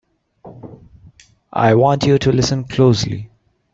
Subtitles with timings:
[1.53, 3.29] I want you to listen closely!